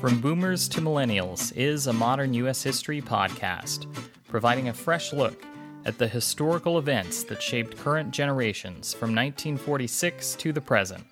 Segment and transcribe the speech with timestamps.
[0.00, 2.62] From Boomers to Millennials is a modern U.S.
[2.62, 3.92] history podcast,
[4.28, 5.44] providing a fresh look
[5.84, 11.04] at the historical events that shaped current generations from 1946 to the present.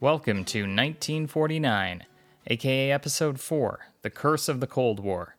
[0.00, 2.04] Welcome to 1949,
[2.48, 5.36] aka Episode 4 The Curse of the Cold War.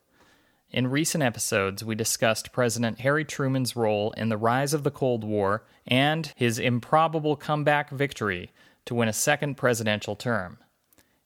[0.72, 5.22] In recent episodes, we discussed President Harry Truman's role in the rise of the Cold
[5.22, 8.50] War and his improbable comeback victory
[8.86, 10.58] to win a second presidential term.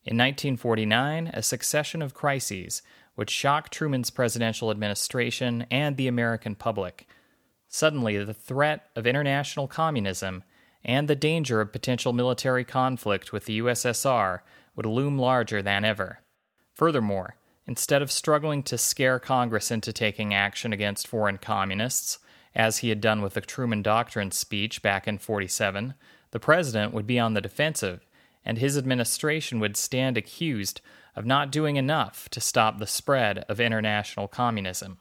[0.06, 2.80] In 1949, a succession of crises
[3.16, 7.08] would shock Truman's presidential administration and the American public.
[7.66, 10.44] Suddenly, the threat of international communism
[10.84, 14.42] and the danger of potential military conflict with the USSR
[14.76, 16.20] would loom larger than ever.
[16.72, 17.34] Furthermore,
[17.66, 22.20] instead of struggling to scare Congress into taking action against foreign communists,
[22.54, 25.94] as he had done with the Truman Doctrine speech back in 47,
[26.30, 28.06] the president would be on the defensive
[28.46, 30.80] and his administration would stand accused
[31.16, 34.98] of not doing enough to stop the spread of international communism.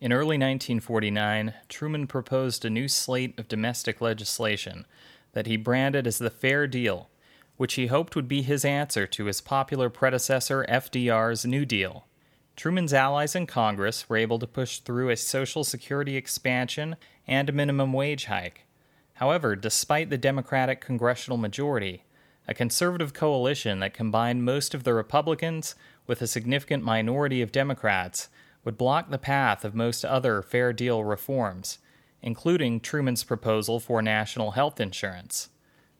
[0.00, 4.86] In early 1949, Truman proposed a new slate of domestic legislation
[5.32, 7.10] that he branded as the Fair Deal,
[7.56, 12.06] which he hoped would be his answer to his popular predecessor FDR's New Deal.
[12.54, 17.52] Truman's allies in Congress were able to push through a Social Security expansion and a
[17.52, 18.66] minimum wage hike.
[19.14, 22.04] However, despite the Democratic congressional majority,
[22.48, 25.74] a conservative coalition that combined most of the Republicans
[26.06, 28.30] with a significant minority of Democrats
[28.64, 31.78] would block the path of most other fair deal reforms,
[32.22, 35.50] including Truman's proposal for national health insurance.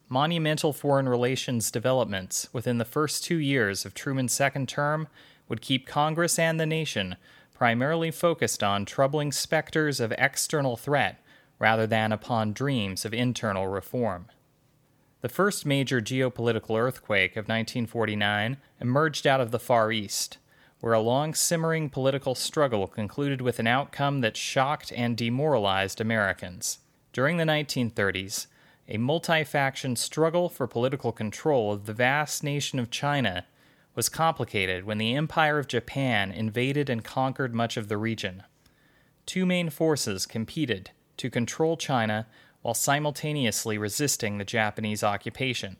[0.08, 5.06] Monumental foreign relations developments within the first two years of Truman's second term
[5.48, 7.16] would keep Congress and the nation
[7.52, 11.22] primarily focused on troubling specters of external threat
[11.58, 14.26] rather than upon dreams of internal reform.
[15.20, 20.38] The first major geopolitical earthquake of 1949 emerged out of the Far East,
[20.80, 26.78] where a long simmering political struggle concluded with an outcome that shocked and demoralized Americans.
[27.12, 28.46] During the 1930s,
[28.86, 33.44] a multi faction struggle for political control of the vast nation of China
[33.96, 38.44] was complicated when the Empire of Japan invaded and conquered much of the region.
[39.26, 42.28] Two main forces competed to control China
[42.62, 45.76] while simultaneously resisting the Japanese occupation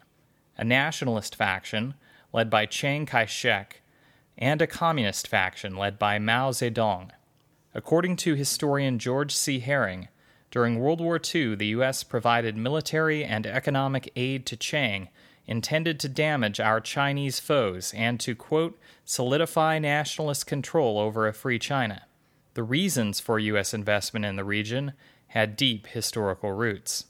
[0.58, 1.94] a nationalist faction
[2.32, 3.80] led by Chiang Kai shek,
[4.36, 7.10] and a communist faction led by Mao Zedong.
[7.74, 9.60] According to historian George C.
[9.60, 10.08] Herring,
[10.50, 12.02] during World War II, the U.S.
[12.02, 15.08] provided military and economic aid to Chiang
[15.46, 21.58] intended to damage our Chinese foes and to, quote, solidify nationalist control over a free
[21.58, 22.02] China.
[22.54, 23.72] The reasons for U.S.
[23.72, 24.92] investment in the region
[25.28, 27.04] had deep historical roots.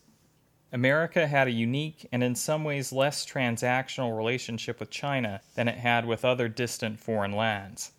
[0.72, 5.78] America had a unique and in some ways less transactional relationship with China than it
[5.78, 7.92] had with other distant foreign lands.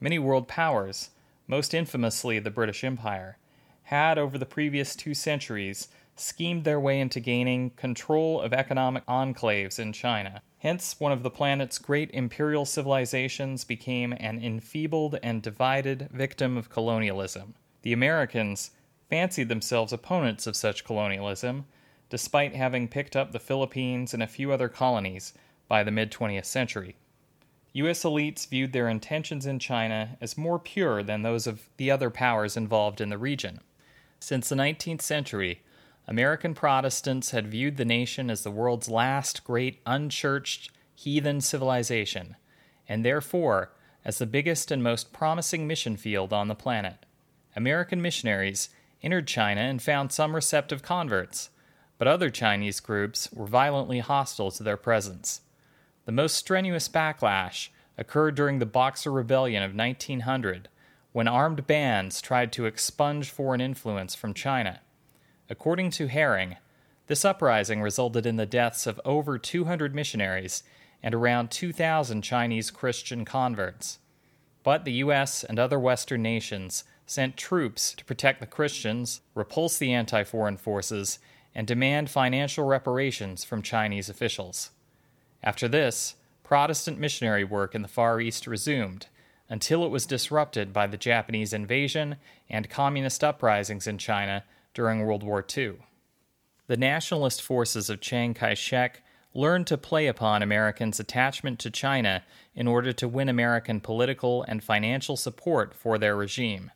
[0.00, 1.10] Many world powers,
[1.46, 3.38] most infamously the British Empire,
[3.84, 9.78] had over the previous two centuries schemed their way into gaining control of economic enclaves
[9.78, 10.42] in China.
[10.58, 16.68] Hence, one of the planet's great imperial civilizations became an enfeebled and divided victim of
[16.68, 17.54] colonialism.
[17.82, 18.72] The Americans,
[19.10, 21.66] fancied themselves opponents of such colonialism,
[22.08, 25.34] despite having picked up the Philippines and a few other colonies
[25.68, 26.96] by the mid 20th century.
[27.72, 28.02] U.S.
[28.02, 32.56] elites viewed their intentions in China as more pure than those of the other powers
[32.56, 33.60] involved in the region.
[34.18, 35.62] Since the 19th century,
[36.08, 42.36] American Protestants had viewed the nation as the world's last great unchurched heathen civilization,
[42.88, 43.72] and therefore
[44.04, 47.06] as the biggest and most promising mission field on the planet.
[47.54, 48.70] American missionaries
[49.02, 51.50] entered China and found some receptive converts,
[51.98, 55.42] but other Chinese groups were violently hostile to their presence.
[56.06, 57.68] The most strenuous backlash
[57.98, 60.68] occurred during the Boxer Rebellion of 1900,
[61.12, 64.80] when armed bands tried to expunge foreign influence from China.
[65.48, 66.56] According to Herring,
[67.06, 70.62] this uprising resulted in the deaths of over 200 missionaries
[71.02, 73.98] and around 2,000 Chinese Christian converts.
[74.62, 75.42] But the U.S.
[75.42, 81.18] and other Western nations sent troops to protect the Christians, repulse the anti foreign forces,
[81.52, 84.70] and demand financial reparations from Chinese officials.
[85.42, 86.14] After this,
[86.44, 89.08] Protestant missionary work in the Far East resumed
[89.48, 92.14] until it was disrupted by the Japanese invasion
[92.48, 95.78] and communist uprisings in China during World War II.
[96.68, 99.02] The nationalist forces of Chiang Kai shek
[99.34, 102.22] learned to play upon Americans' attachment to China
[102.54, 106.70] in order to win American political and financial support for their regime.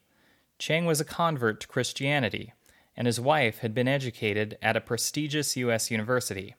[0.65, 2.55] Chiang was a convert to Christianity,
[2.97, 5.91] and his wife had been educated at a prestigious U.S.
[5.91, 6.55] university.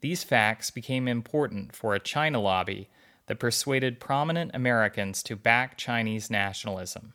[0.00, 2.90] These facts became important for a China lobby
[3.26, 7.12] that persuaded prominent Americans to back Chinese nationalism.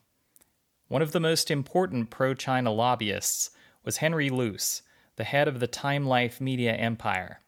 [0.87, 3.49] One of the most important pro China lobbyists
[3.83, 4.81] was Henry Luce,
[5.17, 7.41] the head of the Time Life media empire.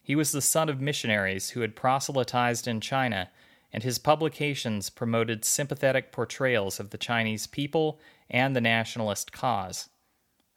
[0.00, 3.28] He was the son of missionaries who had proselytized in China,
[3.72, 9.88] and his publications promoted sympathetic portrayals of the Chinese people and the nationalist cause.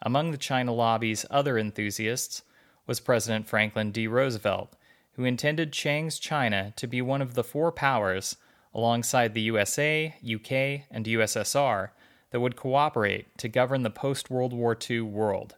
[0.01, 2.43] Among the China lobby's other enthusiasts
[2.85, 4.07] was President Franklin D.
[4.07, 4.75] Roosevelt,
[5.13, 8.35] who intended Chiang's China to be one of the four powers,
[8.73, 11.89] alongside the USA, UK, and USSR,
[12.31, 15.55] that would cooperate to govern the post World War II world.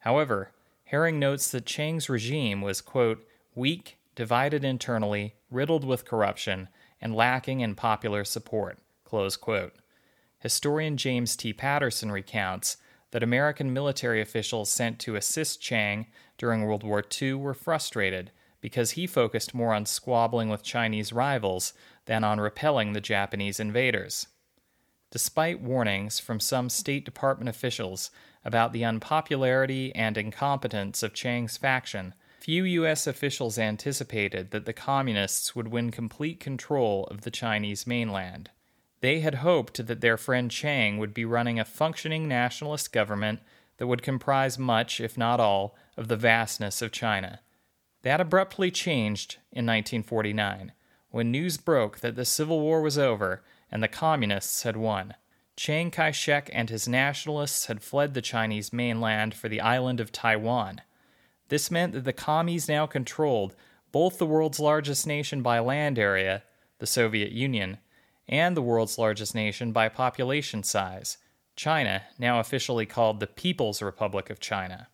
[0.00, 0.50] However,
[0.84, 6.68] Herring notes that Chiang's regime was, quote, weak, divided internally, riddled with corruption,
[7.02, 8.78] and lacking in popular support.
[10.38, 11.52] Historian James T.
[11.52, 12.78] Patterson recounts
[13.10, 16.06] that American military officials sent to assist Chiang
[16.38, 18.30] during World War II were frustrated
[18.62, 21.74] because he focused more on squabbling with Chinese rivals
[22.06, 24.28] than on repelling the Japanese invaders.
[25.10, 28.10] Despite warnings from some State Department officials
[28.44, 33.06] about the unpopularity and incompetence of Chiang's faction, few U.S.
[33.06, 38.50] officials anticipated that the Communists would win complete control of the Chinese mainland.
[39.00, 43.38] They had hoped that their friend Chiang would be running a functioning nationalist government
[43.76, 47.38] that would comprise much, if not all, of the vastness of China.
[48.02, 50.72] That abruptly changed in 1949,
[51.10, 55.14] when news broke that the Civil War was over and the Communists had won.
[55.54, 60.10] Chiang Kai shek and his nationalists had fled the Chinese mainland for the island of
[60.10, 60.80] Taiwan.
[61.52, 63.54] This meant that the commies now controlled
[63.92, 66.44] both the world's largest nation by land area,
[66.78, 67.76] the Soviet Union,
[68.26, 71.18] and the world's largest nation by population size,
[71.54, 74.88] China, now officially called the People's Republic of China.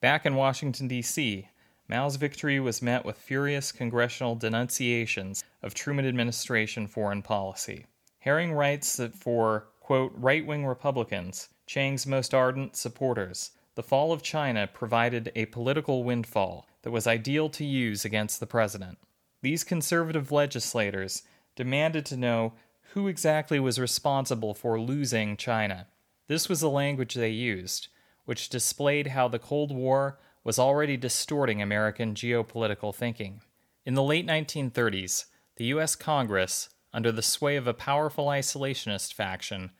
[0.00, 1.48] Back in Washington, D.C.,
[1.86, 7.86] Mao's victory was met with furious congressional denunciations of Truman administration foreign policy.
[8.18, 14.24] Herring writes that for, quote, right wing Republicans, Chiang's most ardent supporters, the fall of
[14.24, 18.98] China provided a political windfall that was ideal to use against the president.
[19.40, 21.22] These conservative legislators
[21.54, 22.54] demanded to know
[22.94, 25.86] who exactly was responsible for losing China.
[26.26, 27.86] This was the language they used,
[28.24, 33.42] which displayed how the Cold War was already distorting American geopolitical thinking.
[33.86, 35.94] In the late 1930s, the U.S.
[35.94, 39.70] Congress, under the sway of a powerful isolationist faction,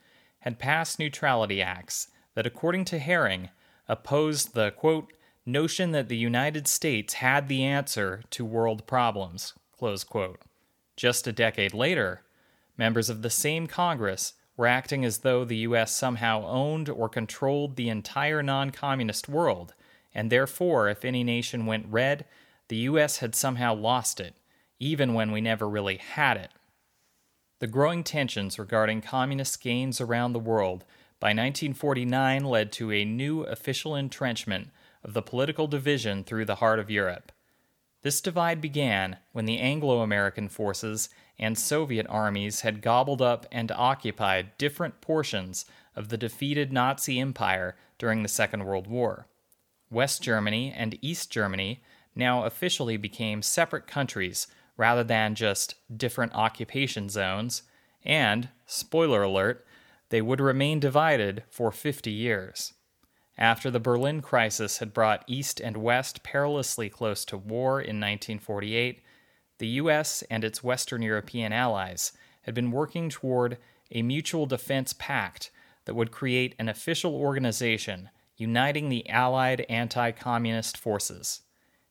[0.43, 2.07] had passed neutrality acts
[2.37, 3.49] that, according to Herring,
[3.89, 5.13] opposed the quote,
[5.47, 9.55] notion that the United States had the answer to world problems.
[9.77, 10.41] close quote.
[10.97, 12.23] Just a decade later,
[12.77, 15.95] members of the same Congress were acting as though the U.S.
[15.95, 19.75] somehow owned or controlled the entire non communist world
[20.15, 22.25] and therefore, if any nation went red,
[22.67, 23.19] the U.S.
[23.19, 24.35] had somehow lost it,
[24.79, 26.51] even when we never really had it.
[27.61, 30.85] The growing tensions regarding communist gains around the world
[31.21, 34.71] by 1949 led to a new official entrenchment
[35.03, 37.33] of the political division through the heart of Europe.
[38.03, 43.73] This divide began when the Anglo American forces and Soviet armies had gobbled up and
[43.73, 45.65] occupied different portions
[45.97, 49.27] of the defeated Nazi Empire during the Second World War.
[49.91, 51.83] West Germany and East Germany
[52.15, 54.47] now officially became separate countries
[54.77, 57.63] rather than just different occupation zones,
[58.05, 59.67] and, spoiler alert,
[60.11, 62.75] they would remain divided for 50 years.
[63.37, 69.01] After the Berlin crisis had brought East and West perilously close to war in 1948,
[69.59, 72.13] the US and its Western European allies
[72.43, 73.59] had been working toward
[73.91, 75.51] a mutual defense pact
[75.85, 81.43] that would create an official organization uniting the Allied anti communist forces.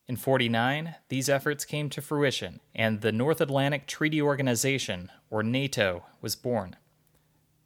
[0.07, 6.05] In 49, these efforts came to fruition, and the North Atlantic Treaty Organization, or NATO,
[6.21, 6.77] was born.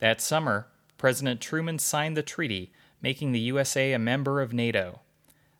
[0.01, 0.67] That summer,
[0.97, 5.01] President Truman signed the treaty, making the USA a member of NATO.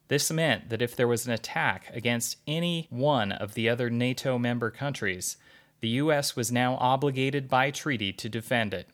[0.08, 4.40] This meant that if there was an attack against any one of the other NATO
[4.40, 5.38] member countries,
[5.80, 6.36] the U.S.
[6.36, 8.90] was now obligated by treaty to defend it.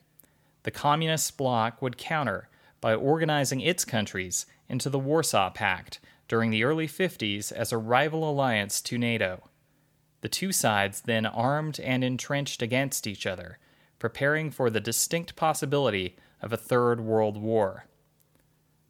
[0.64, 2.50] The Communist bloc would counter
[2.82, 8.30] by organizing its countries into the Warsaw Pact during the early 50s as a rival
[8.30, 9.44] alliance to NATO.
[10.20, 13.60] The two sides then armed and entrenched against each other,
[14.00, 17.86] preparing for the distinct possibility of a Third World War.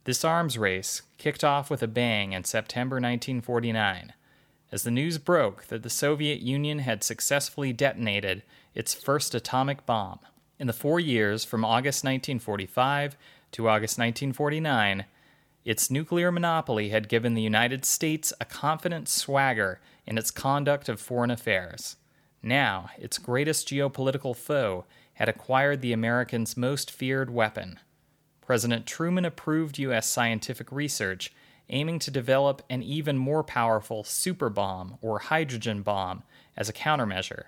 [0.04, 4.14] This arms race kicked off with a bang in September 1949
[4.72, 10.20] as the news broke that the Soviet Union had successfully detonated its first atomic bomb.
[10.60, 13.16] In the four years from August 1945
[13.54, 15.06] to August 1949,
[15.64, 21.00] its nuclear monopoly had given the United States a confident swagger in its conduct of
[21.00, 21.98] foreign affairs.
[22.42, 24.86] Now, its greatest geopolitical foe
[25.18, 27.80] had acquired the Americans' most feared weapon.
[28.40, 30.08] President Truman approved U.S.
[30.08, 31.34] scientific research
[31.70, 36.22] aiming to develop an even more powerful super bomb or hydrogen bomb
[36.56, 37.46] as a countermeasure.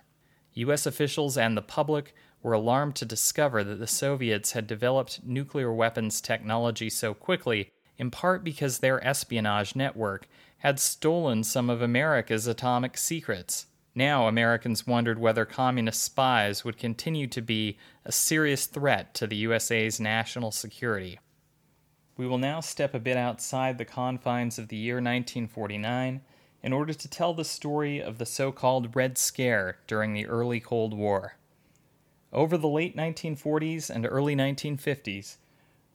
[0.55, 0.87] U.S.
[0.87, 6.21] officials and the public were alarmed to discover that the Soviets had developed nuclear weapons
[6.21, 12.97] technology so quickly, in part because their espionage network had stolen some of America's atomic
[12.97, 13.67] secrets.
[13.95, 19.37] Now, Americans wondered whether communist spies would continue to be a serious threat to the
[19.37, 21.19] USA's national security.
[22.15, 26.21] We will now step a bit outside the confines of the year 1949
[26.61, 30.59] in order to tell the story of the so called Red Scare during the early
[30.59, 31.37] Cold War.
[32.31, 35.37] Over the late 1940s and early 1950s,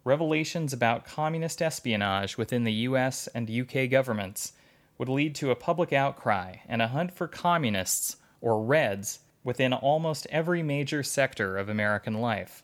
[0.02, 4.52] revelations about communist espionage within the US and UK governments
[4.98, 10.26] would lead to a public outcry and a hunt for communists, or Reds, within almost
[10.30, 12.62] every major sector of American life.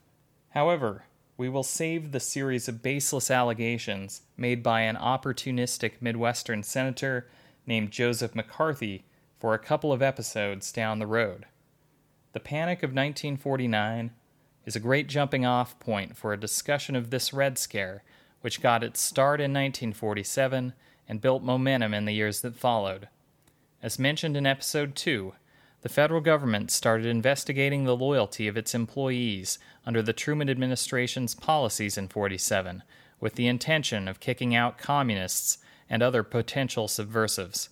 [0.49, 1.05] However,
[1.37, 7.27] we will save the series of baseless allegations made by an opportunistic Midwestern senator
[7.65, 9.05] named Joseph McCarthy
[9.39, 11.45] for a couple of episodes down the road.
[12.33, 14.11] The Panic of 1949
[14.65, 18.03] is a great jumping off point for a discussion of this Red Scare,
[18.41, 20.73] which got its start in 1947
[21.11, 23.09] and built momentum in the years that followed.
[23.83, 25.33] As mentioned in Episode 2,
[25.81, 31.97] the federal government started investigating the loyalty of its employees under the Truman administration's policies
[31.97, 32.81] in 47,
[33.19, 35.57] with the intention of kicking out communists
[35.89, 37.67] and other potential subversives.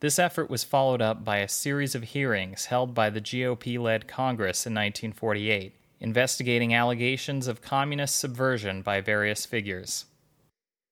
[0.00, 4.08] This effort was followed up by a series of hearings held by the GOP led
[4.08, 10.06] Congress in 1948, investigating allegations of communist subversion by various figures.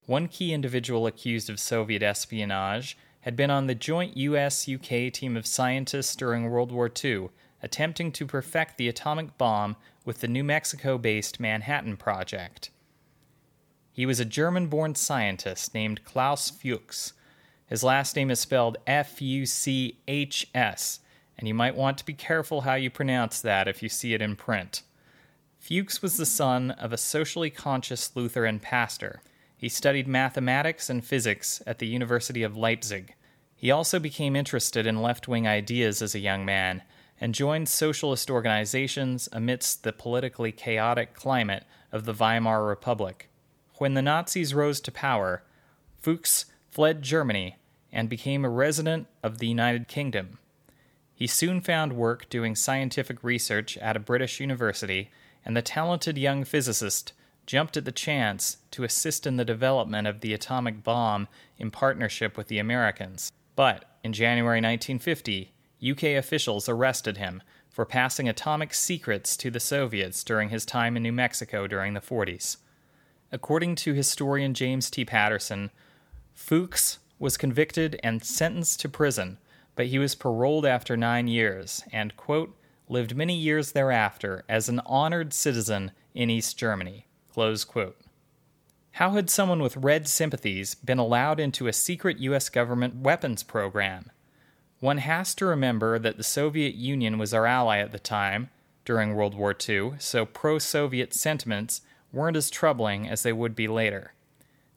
[0.07, 5.35] One key individual accused of Soviet espionage had been on the joint US UK team
[5.35, 7.31] of scientists during World War II,
[7.63, 12.69] attempting to perfect the atomic bomb with the New Mexico based Manhattan Project.
[13.93, 17.15] He was a German born scientist named Klaus Fuchs.
[17.67, 21.01] His last name is spelled F U C H S,
[21.39, 24.21] and you might want to be careful how you pronounce that if you see it
[24.21, 24.83] in print.
[25.59, 29.23] Fuchs was the son of a socially conscious Lutheran pastor.
[29.57, 33.15] He studied mathematics and physics at the University of Leipzig.
[33.57, 36.83] He also became interested in left wing ideas as a young man
[37.21, 43.31] and joined socialist organizations amidst the politically chaotic climate of the Weimar Republic.
[43.79, 45.43] When the Nazis rose to power,
[46.01, 47.57] Fuchs fled Germany
[47.93, 50.39] and became a resident of the United Kingdom.
[51.15, 55.11] He soon found work doing scientific research at a British university,
[55.45, 57.13] and the talented young physicist
[57.47, 62.37] jumped at the chance to assist in the development of the atomic bomb in partnership
[62.37, 63.31] with the Americans.
[63.57, 70.23] But in January 1950, UK officials arrested him for passing atomic secrets to the Soviets
[70.25, 72.59] during his time in New Mexico during the 40s.
[73.33, 75.05] According to historian James T.
[75.05, 75.71] Patterson,
[76.35, 79.39] Fuchs was convicted and sentenced to prison,
[79.75, 82.57] but he was paroled after nine years and, quote,
[82.89, 87.07] lived many years thereafter as an honored citizen in East Germany.
[87.35, 87.97] Close quote.
[88.93, 92.49] How had someone with red sympathies been allowed into a secret U.S.
[92.49, 94.13] government weapons program?
[94.79, 98.51] One has to remember that the Soviet Union was our ally at the time,
[98.85, 101.81] during World War II, so pro Soviet sentiments
[102.13, 104.13] weren't as troubling as they would be later.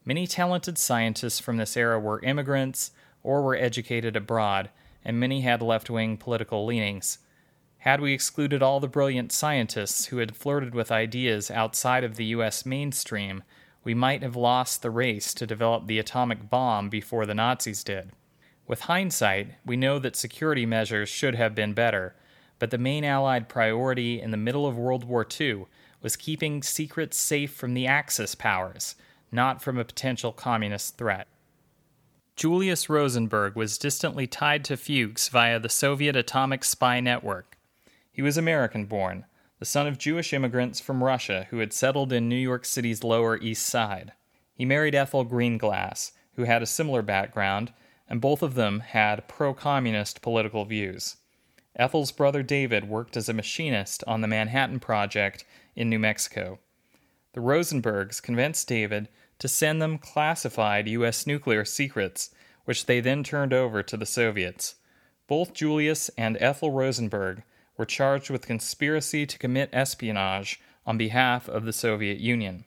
[0.04, 2.90] Many talented scientists from this era were immigrants
[3.22, 4.70] or were educated abroad,
[5.04, 7.18] and many had left wing political leanings.
[7.88, 12.26] Had we excluded all the brilliant scientists who had flirted with ideas outside of the
[12.26, 13.42] US mainstream,
[13.82, 18.10] we might have lost the race to develop the atomic bomb before the Nazis did.
[18.66, 22.14] With hindsight, we know that security measures should have been better,
[22.58, 25.64] but the main Allied priority in the middle of World War II
[26.02, 28.96] was keeping secrets safe from the Axis powers,
[29.32, 31.26] not from a potential communist threat.
[32.36, 37.54] Julius Rosenberg was distantly tied to Fuchs via the Soviet atomic spy network.
[38.18, 39.26] He was American born,
[39.60, 43.38] the son of Jewish immigrants from Russia who had settled in New York City's Lower
[43.38, 44.10] East Side.
[44.52, 47.72] He married Ethel Greenglass, who had a similar background,
[48.08, 51.18] and both of them had pro communist political views.
[51.76, 55.44] Ethel's brother David worked as a machinist on the Manhattan Project
[55.76, 56.58] in New Mexico.
[57.34, 59.06] The Rosenbergs convinced David
[59.38, 61.24] to send them classified U.S.
[61.24, 62.30] nuclear secrets,
[62.64, 64.74] which they then turned over to the Soviets.
[65.28, 67.44] Both Julius and Ethel Rosenberg
[67.78, 72.64] were charged with conspiracy to commit espionage on behalf of the Soviet Union.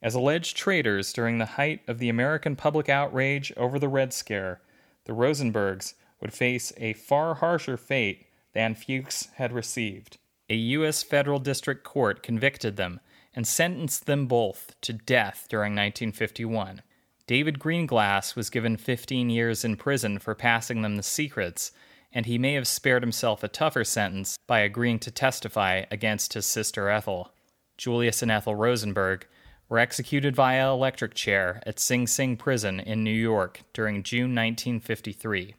[0.00, 4.60] As alleged traitors during the height of the American public outrage over the Red Scare,
[5.04, 10.18] the Rosenbergs would face a far harsher fate than Fuchs had received.
[10.48, 11.02] A U.S.
[11.02, 13.00] federal district court convicted them
[13.34, 16.82] and sentenced them both to death during 1951.
[17.26, 21.72] David Greenglass was given 15 years in prison for passing them the secrets,
[22.12, 26.46] and he may have spared himself a tougher sentence by agreeing to testify against his
[26.46, 27.32] sister Ethel.
[27.76, 29.26] Julius and Ethel Rosenberg
[29.68, 35.54] were executed via electric chair at Sing Sing Prison in New York during June 1953.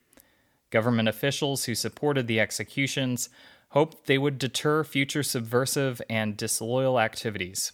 [0.70, 3.30] Government officials who supported the executions
[3.70, 7.72] hoped they would deter future subversive and disloyal activities.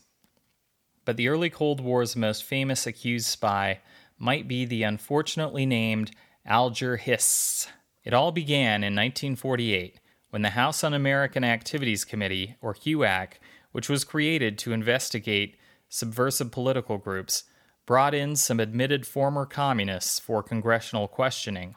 [1.04, 3.80] But the early Cold War's most famous accused spy
[4.18, 6.12] might be the unfortunately named
[6.46, 7.68] Alger Hiss.
[8.10, 10.00] It all began in 1948
[10.32, 13.34] when the House Un American Activities Committee, or HUAC,
[13.72, 15.58] which was created to investigate
[15.90, 17.44] subversive political groups,
[17.86, 21.76] brought in some admitted former communists for congressional questioning.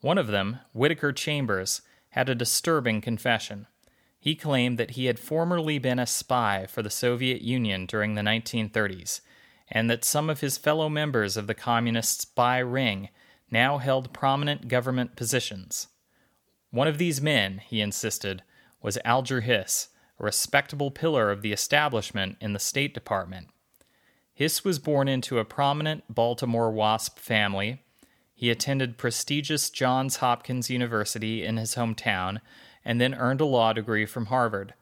[0.00, 3.68] One of them, Whittaker Chambers, had a disturbing confession.
[4.18, 8.22] He claimed that he had formerly been a spy for the Soviet Union during the
[8.22, 9.20] 1930s,
[9.68, 13.08] and that some of his fellow members of the communist spy ring
[13.54, 15.86] now held prominent government positions.
[16.70, 18.42] One of these men, he insisted,
[18.82, 19.88] was Alger Hiss,
[20.20, 23.48] a respectable pillar of the establishment in the State Department.
[24.34, 27.80] Hiss was born into a prominent Baltimore WASP family
[28.34, 32.40] he attended prestigious Johns Hopkins University in his hometown
[32.84, 34.74] and then earned a law degree from Harvard.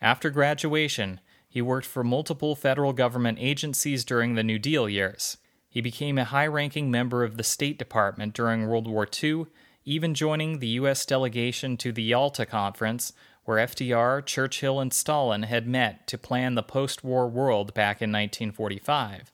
[0.00, 5.38] After graduation, he worked for multiple federal government agencies during the New Deal years.
[5.72, 9.46] He became a high ranking member of the State Department during World War II,
[9.86, 11.06] even joining the U.S.
[11.06, 13.14] delegation to the Yalta Conference,
[13.46, 18.12] where FDR, Churchill, and Stalin had met to plan the post war world back in
[18.12, 19.32] 1945.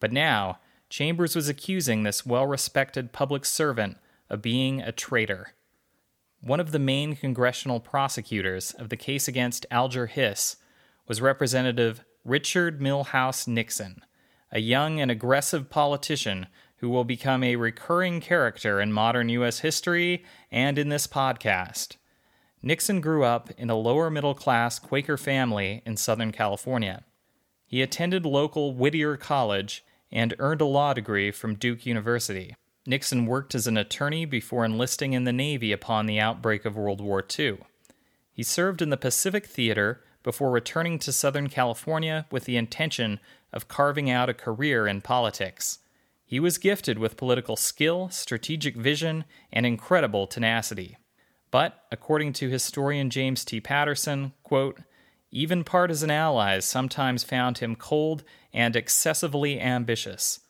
[0.00, 3.98] But now, Chambers was accusing this well respected public servant
[4.30, 5.48] of being a traitor.
[6.40, 10.56] One of the main congressional prosecutors of the case against Alger Hiss
[11.06, 14.00] was Representative Richard Milhous Nixon,
[14.52, 16.46] a young and aggressive politician
[16.78, 19.60] who will become a recurring character in modern U.S.
[19.60, 21.96] history and in this podcast.
[22.62, 27.04] Nixon grew up in a lower middle class Quaker family in Southern California.
[27.66, 32.54] He attended local Whittier College and earned a law degree from Duke University.
[32.86, 37.00] Nixon worked as an attorney before enlisting in the Navy upon the outbreak of World
[37.00, 37.58] War II.
[38.32, 43.20] He served in the Pacific Theater before returning to Southern California with the intention
[43.52, 45.78] of carving out a career in politics.
[46.24, 50.96] He was gifted with political skill, strategic vision, and incredible tenacity.
[51.52, 53.60] But, according to historian James T.
[53.60, 54.80] Patterson, quote,
[55.30, 60.40] even partisan allies sometimes found him cold and excessively ambitious.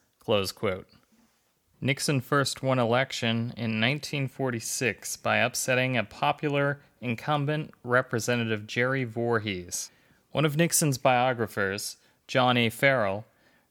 [1.80, 9.90] Nixon first won election in 1946 by upsetting a popular incumbent Representative Jerry Voorhis.
[10.32, 12.70] One of Nixon's biographers, John A.
[12.70, 13.26] Farrell,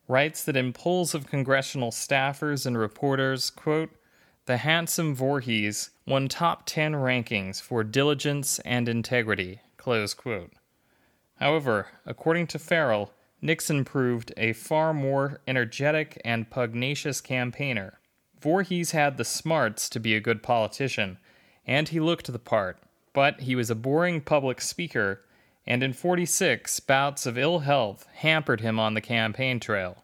[0.07, 3.89] writes that in polls of congressional staffers and reporters, quote,
[4.45, 9.61] the handsome Voorhis won top 10 rankings for diligence and integrity.
[11.39, 13.11] However, according to Farrell,
[13.45, 17.99] Nixon proved a far more energetic and pugnacious campaigner.
[18.41, 21.19] Voorhis had the smarts to be a good politician,
[21.63, 22.79] and he looked the part,
[23.13, 25.21] but he was a boring public speaker,
[25.67, 30.03] and in 46, bouts of ill health hampered him on the campaign trail.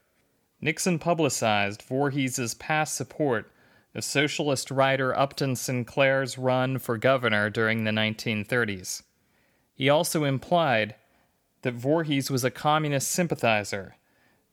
[0.62, 3.52] Nixon publicized Voorhis's past support
[3.96, 9.02] of socialist writer Upton Sinclair's run for governor during the 1930s.
[9.74, 10.94] He also implied
[11.62, 13.96] that Voorhis was a communist sympathizer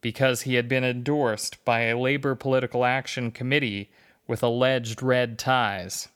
[0.00, 3.90] because he had been endorsed by a labor political action committee
[4.26, 6.08] with alleged red ties.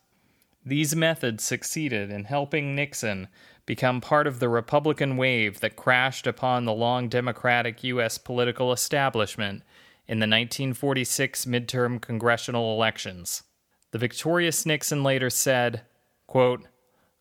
[0.64, 3.28] These methods succeeded in helping Nixon
[3.66, 8.18] become part of the Republican wave that crashed upon the long Democratic U.S.
[8.18, 9.62] political establishment
[10.06, 13.42] in the 1946 midterm congressional elections.
[13.90, 15.82] The victorious Nixon later said,
[16.26, 16.66] quote,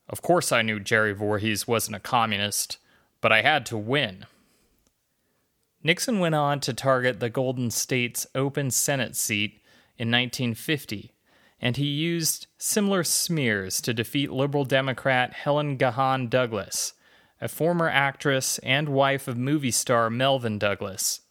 [0.08, 2.78] Of course I knew Jerry Voorhis wasn't a communist
[3.22, 4.26] but I had to win.
[5.84, 9.62] Nixon went on to target the Golden State's open Senate seat
[9.98, 11.12] in 1950,
[11.60, 16.94] and he used similar smears to defeat Liberal Democrat Helen Gahan Douglas,
[17.40, 21.22] a former actress and wife of movie star Melvyn Douglas.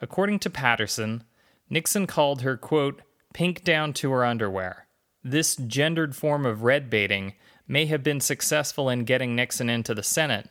[0.00, 1.24] According to Patterson,
[1.68, 3.02] Nixon called her, quote,
[3.34, 4.86] pink down to her underwear.
[5.24, 7.34] This gendered form of red baiting
[7.66, 10.48] may have been successful in getting Nixon into the Senate,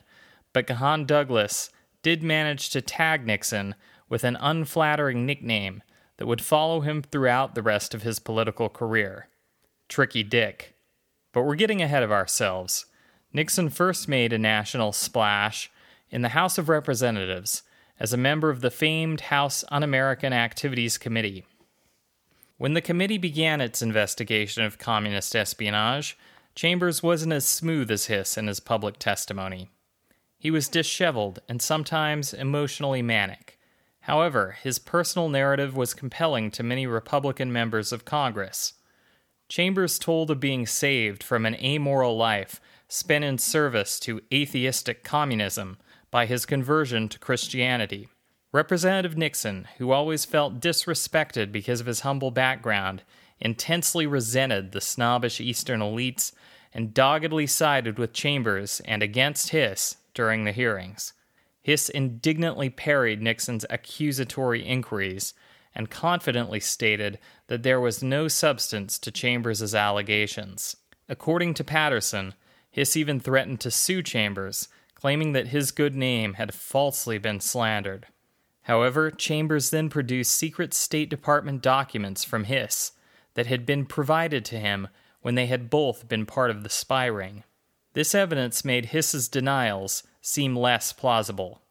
[0.58, 1.70] but Gahan Douglas
[2.02, 3.76] did manage to tag Nixon
[4.10, 5.84] with an unflattering nickname
[6.18, 9.28] that would follow him throughout the rest of his political career
[9.88, 10.74] Tricky Dick.
[11.32, 12.88] But we're getting ahead of ourselves.
[13.32, 15.70] Nixon first made a national splash
[16.10, 17.62] in the House of Representatives
[18.00, 21.46] as a member of the famed House Un American Activities Committee.
[22.58, 26.18] When the committee began its investigation of communist espionage,
[26.56, 29.70] Chambers wasn't as smooth as Hiss in his public testimony.
[30.38, 33.58] He was disheveled and sometimes emotionally manic.
[34.02, 38.76] However, his personal narrative was compelling to many Republican members of Congress.
[39.50, 45.78] Chambers told of being saved from an amoral life spent in service to atheistic communism
[46.12, 48.08] by his conversion to Christianity.
[48.54, 53.04] Representative Nixon, who always felt disrespected because of his humble background,
[53.40, 56.32] intensely resented the snobbish Eastern elites
[56.74, 61.14] and doggedly sided with Chambers and against Hiss during the hearings.
[61.62, 65.36] Hiss indignantly parried Nixon's accusatory inquiries
[65.76, 70.76] and confidently stated that there was no substance to Chambers' allegations.
[71.08, 72.34] According to Patterson,
[72.72, 78.08] Hiss even threatened to sue Chambers, claiming that his good name had falsely been slandered.
[78.64, 82.94] However, Chambers then produced secret State Department documents from Hiss
[83.36, 84.88] that had been provided to him
[85.22, 87.44] when they had both been part of the spy ring.
[87.98, 91.64] This evidence made Hiss's denials seem less plausible.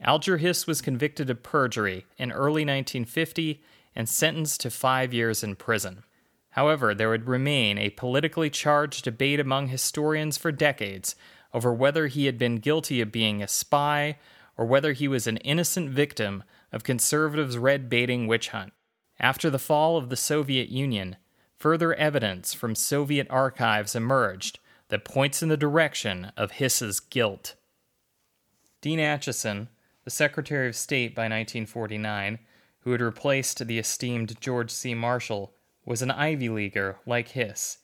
[0.00, 3.62] Alger Hiss was convicted of perjury in early 1950
[3.94, 6.02] and sentenced to five years in prison.
[6.50, 11.14] However, there would remain a politically charged debate among historians for decades
[11.54, 14.18] over whether he had been guilty of being a spy
[14.56, 18.72] or whether he was an innocent victim of conservatives' red baiting witch hunt.
[19.20, 21.14] After the fall of the Soviet Union,
[21.56, 24.58] further evidence from Soviet archives emerged
[24.90, 27.54] that points in the direction of Hiss's guilt.
[28.80, 29.68] Dean Acheson,
[30.04, 32.38] the Secretary of State by 1949,
[32.80, 34.94] who had replaced the esteemed George C.
[34.94, 37.78] Marshall, was an Ivy Leaguer like Hiss,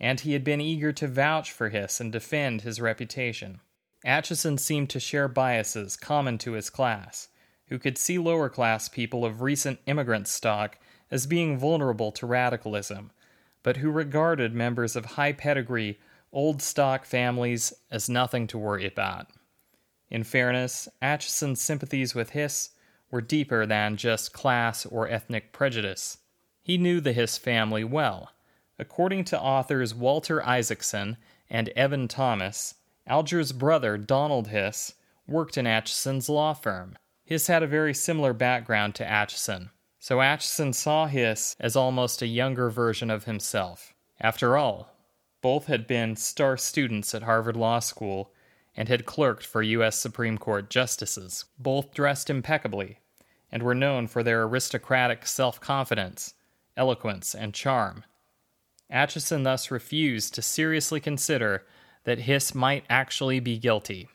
[0.00, 3.60] and he had been eager to vouch for Hiss and defend his reputation.
[4.04, 7.28] Acheson seemed to share biases common to his class,
[7.68, 10.78] who could see lower class people of recent immigrant stock
[11.10, 13.12] as being vulnerable to radicalism,
[13.62, 15.98] but who regarded members of high pedigree,
[16.32, 19.26] old stock families as nothing to worry about.
[20.10, 22.70] In fairness, Acheson's sympathies with Hiss
[23.10, 26.18] were deeper than just class or ethnic prejudice.
[26.62, 28.30] He knew the Hiss family well.
[28.78, 31.16] According to authors Walter Isaacson
[31.48, 32.74] and Evan Thomas,
[33.06, 34.94] Alger's brother, Donald Hiss,
[35.26, 36.96] worked in Acheson's law firm.
[37.24, 42.26] Hiss had a very similar background to Acheson, so Acheson saw Hiss as almost a
[42.26, 43.94] younger version of himself.
[44.20, 44.91] After all,
[45.42, 48.32] both had been star students at Harvard Law School
[48.74, 49.96] and had clerked for U.S.
[49.98, 51.44] Supreme Court justices.
[51.58, 53.00] Both dressed impeccably
[53.50, 56.32] and were known for their aristocratic self confidence
[56.76, 58.04] eloquence, and charm.
[58.90, 61.64] Acheson thus refused to seriously consider
[62.04, 64.08] that Hiss might actually be guilty.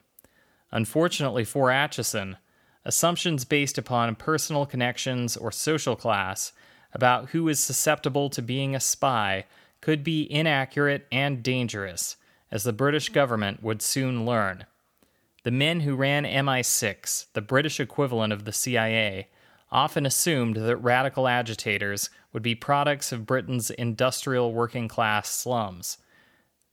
[0.70, 2.36] Unfortunately for Acheson,
[2.84, 6.52] assumptions based upon personal connections or social class
[6.92, 9.44] about who is susceptible to being a spy
[9.80, 12.16] could be inaccurate and dangerous,
[12.50, 14.66] as the British government would soon learn.
[15.44, 19.28] The men who ran MI6, the British equivalent of the CIA,
[19.70, 25.98] often assumed that radical agitators would be products of Britain's industrial working class slums.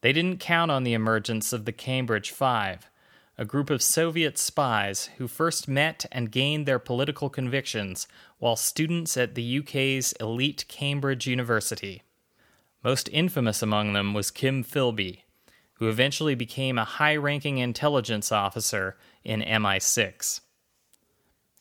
[0.02, 2.90] They didn't count on the emergence of the Cambridge Five,
[3.38, 8.08] a group of Soviet spies who first met and gained their political convictions
[8.40, 12.04] while students at the UK's elite Cambridge University.
[12.86, 15.22] Most infamous among them was Kim Philby,
[15.74, 20.42] who eventually became a high ranking intelligence officer in MI6.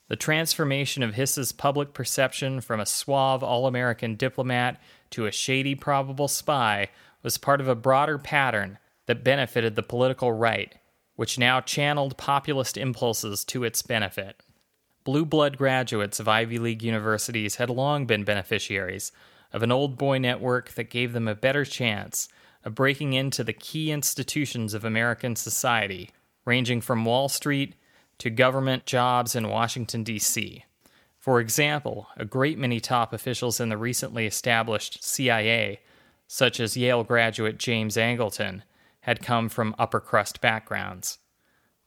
[0.08, 4.78] The transformation of Hiss's public perception from a suave all American diplomat
[5.12, 6.90] to a shady probable spy
[7.22, 10.74] was part of a broader pattern that benefited the political right,
[11.16, 14.42] which now channeled populist impulses to its benefit.
[15.04, 19.10] Blue blood graduates of Ivy League universities had long been beneficiaries
[19.54, 22.28] of an old boy network that gave them a better chance
[22.64, 26.10] of breaking into the key institutions of American society,
[26.44, 27.76] ranging from Wall Street
[28.18, 30.64] to government jobs in Washington, D.C.
[31.20, 35.80] For example, a great many top officials in the recently established CIA,
[36.26, 38.62] such as Yale graduate James Angleton,
[39.02, 41.18] had come from upper crust backgrounds.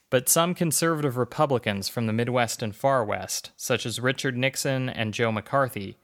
[0.09, 5.13] But some conservative Republicans from the Midwest and Far West, such as Richard Nixon and
[5.13, 5.97] Joe McCarthy,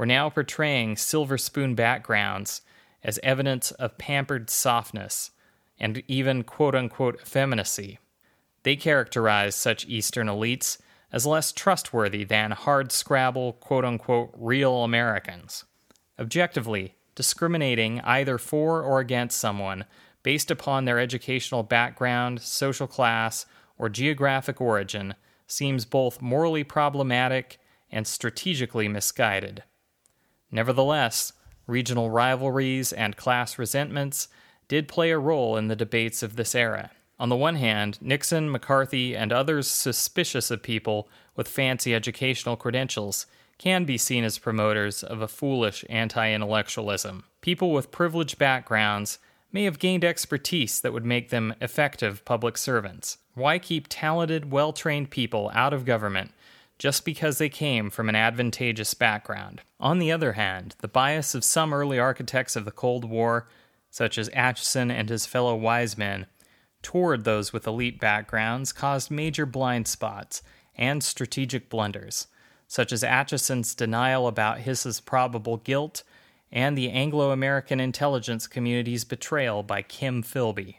[0.00, 2.62] were now portraying silver spoon backgrounds
[3.04, 5.30] as evidence of pampered softness
[5.78, 7.98] and even quote unquote effeminacy.
[8.62, 10.78] They characterize such Eastern elites
[11.12, 15.66] as less trustworthy than hard scrabble, quote unquote, real Americans.
[16.18, 19.84] Objectively, discriminating either for or against someone
[20.22, 23.44] based upon their educational background, social class,
[23.76, 25.14] or geographic origin
[25.46, 27.58] seems both morally problematic
[27.92, 29.62] and strategically misguided.
[30.50, 31.32] Nevertheless,
[31.66, 34.28] regional rivalries and class resentments
[34.68, 36.90] did play a role in the debates of this era.
[37.18, 43.26] On the one hand, Nixon, McCarthy, and others suspicious of people with fancy educational credentials
[43.58, 47.24] can be seen as promoters of a foolish anti intellectualism.
[47.42, 49.18] People with privileged backgrounds
[49.52, 53.18] may have gained expertise that would make them effective public servants.
[53.34, 56.32] Why keep talented, well trained people out of government
[56.80, 59.60] just because they came from an advantageous background?
[59.78, 63.46] On the other hand, the bias of some early architects of the Cold War,
[63.90, 66.24] such as Acheson and his fellow wise men,
[66.80, 70.42] toward those with elite backgrounds caused major blind spots
[70.74, 72.28] and strategic blunders,
[72.66, 76.02] such as Acheson's denial about Hiss's probable guilt
[76.50, 80.76] and the Anglo American intelligence community's betrayal by Kim Philby.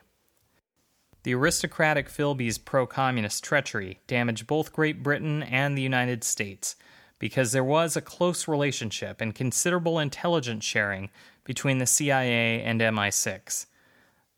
[1.23, 6.75] The aristocratic Philby's pro communist treachery damaged both Great Britain and the United States
[7.19, 11.11] because there was a close relationship and considerable intelligence sharing
[11.43, 13.67] between the CIA and MI6.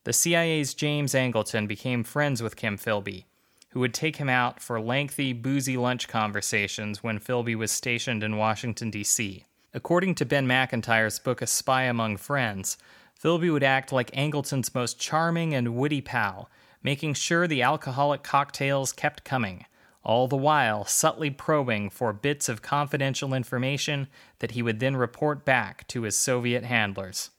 [0.04, 3.24] The CIA's James Angleton became friends with Kim Philby,
[3.70, 8.36] who would take him out for lengthy, boozy lunch conversations when Philby was stationed in
[8.36, 9.46] Washington, D.C.
[9.74, 12.78] According to Ben Macintyre's book A Spy Among Friends,
[13.18, 16.50] Philby would act like Angleton's most charming and witty pal,
[16.84, 19.66] making sure the alcoholic cocktails kept coming,
[20.04, 24.08] all the while subtly probing for bits of confidential information
[24.40, 27.32] that he would then report back to his Soviet handlers.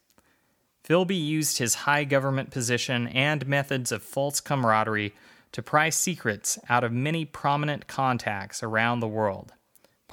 [0.82, 5.14] Philby used his high government position and methods of false camaraderie
[5.52, 9.52] to pry secrets out of many prominent contacts around the world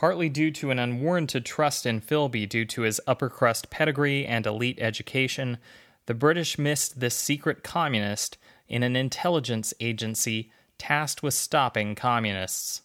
[0.01, 4.47] partly due to an unwarranted trust in Philby due to his upper crust pedigree and
[4.47, 5.59] elite education,
[6.07, 8.35] the British missed this secret communist
[8.71, 12.81] in an intelligence agency tasked with stopping communists.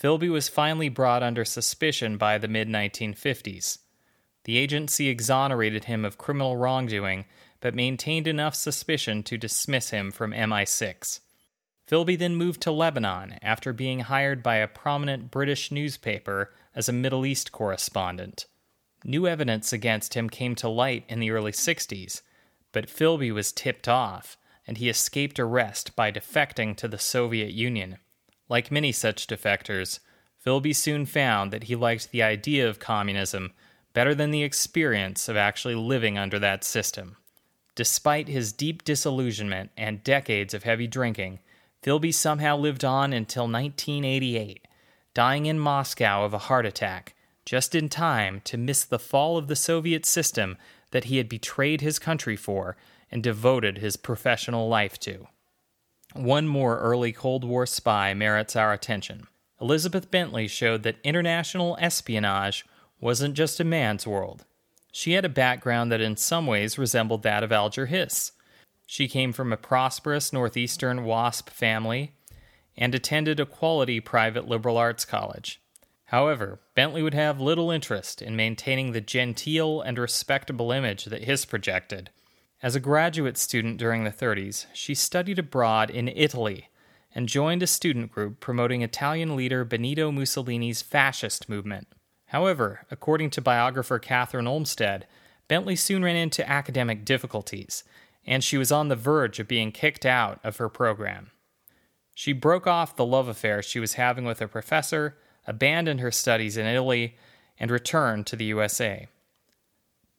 [0.00, 3.78] Philby was finally brought under suspicion by the mid 1950s.
[4.44, 7.24] The agency exonerated him of criminal wrongdoing,
[7.60, 11.18] but maintained enough suspicion to dismiss him from MI6.
[11.88, 16.92] Philby then moved to Lebanon after being hired by a prominent British newspaper as a
[16.92, 18.46] Middle East correspondent.
[19.04, 22.22] New evidence against him came to light in the early 60s,
[22.70, 27.98] but Philby was tipped off, and he escaped arrest by defecting to the Soviet Union.
[28.48, 29.98] Like many such defectors,
[30.44, 33.52] Philby soon found that he liked the idea of communism
[33.92, 37.16] better than the experience of actually living under that system.
[37.74, 41.40] Despite his deep disillusionment and decades of heavy drinking,
[41.82, 44.68] Philby somehow lived on until 1988,
[45.14, 49.48] dying in Moscow of a heart attack, just in time to miss the fall of
[49.48, 50.56] the Soviet system
[50.90, 52.76] that he had betrayed his country for
[53.12, 55.28] and devoted his professional life to.
[56.14, 59.28] One more early Cold War spy merits our attention.
[59.60, 62.66] Elizabeth Bentley showed that international espionage
[63.00, 64.44] wasn't just a man's world.
[64.90, 68.32] She had a background that in some ways resembled that of Alger Hiss.
[68.86, 72.12] She came from a prosperous Northeastern WASP family
[72.76, 75.60] and attended a quality private liberal arts college.
[76.06, 81.46] However, Bentley would have little interest in maintaining the genteel and respectable image that Hiss
[81.46, 82.10] projected.
[82.62, 86.68] As a graduate student during the 30s, she studied abroad in Italy
[87.12, 91.88] and joined a student group promoting Italian leader Benito Mussolini's fascist movement.
[92.26, 95.06] However, according to biographer Kathryn Olmsted,
[95.48, 97.82] Bentley soon ran into academic difficulties
[98.24, 101.32] and she was on the verge of being kicked out of her program.
[102.14, 106.56] She broke off the love affair she was having with a professor, abandoned her studies
[106.56, 107.16] in Italy,
[107.58, 109.08] and returned to the USA.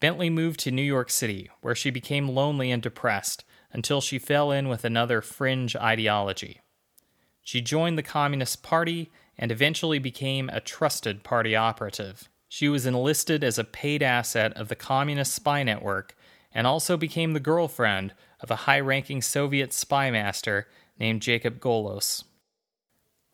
[0.03, 4.51] Bentley moved to New York City, where she became lonely and depressed until she fell
[4.51, 6.59] in with another fringe ideology.
[7.41, 12.27] She joined the Communist Party and eventually became a trusted party operative.
[12.49, 16.17] She was enlisted as a paid asset of the Communist spy network
[16.53, 20.67] and also became the girlfriend of a high ranking Soviet spy master
[20.99, 22.25] named Jacob Golos.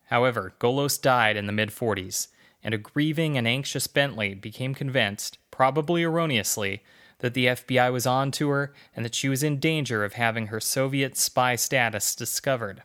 [0.10, 2.27] However, Golos died in the mid 40s,
[2.63, 6.82] and a grieving and anxious Bentley became convinced, probably erroneously,
[7.17, 10.48] that the FBI was on to her and that she was in danger of having
[10.48, 12.82] her Soviet spy status discovered.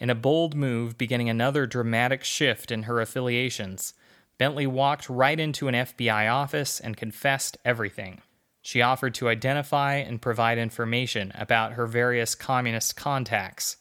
[0.00, 3.94] In a bold move beginning another dramatic shift in her affiliations,
[4.38, 8.22] Bentley walked right into an FBI office and confessed everything.
[8.60, 13.76] She offered to identify and provide information about her various communist contacts.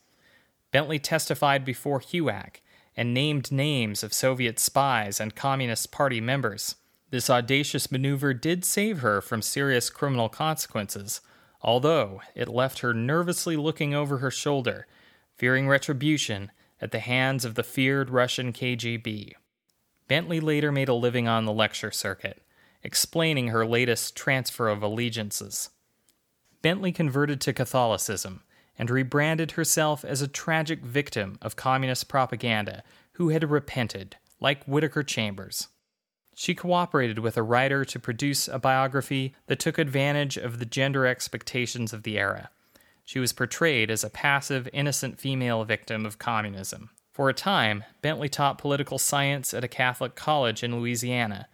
[0.71, 2.57] Bentley testified before HUAC
[2.95, 6.75] and named names of Soviet spies and Communist Party members.
[7.13, 11.21] This audacious maneuver did save her from serious criminal consequences,
[11.61, 14.87] although it left her nervously looking over her shoulder,
[15.37, 19.33] fearing retribution at the hands of the feared Russian KGB.
[20.07, 22.41] Bentley later made a living on the lecture circuit,
[22.81, 25.69] explaining her latest transfer of allegiances.
[26.63, 28.41] Bentley converted to Catholicism
[28.75, 35.03] and rebranded herself as a tragic victim of communist propaganda who had repented, like Whittaker
[35.03, 35.67] Chambers.
[36.35, 41.05] She cooperated with a writer to produce a biography that took advantage of the gender
[41.05, 42.49] expectations of the era.
[43.03, 46.89] She was portrayed as a passive, innocent female victim of communism.
[47.11, 51.47] For a time, Bentley taught political science at a Catholic college in Louisiana,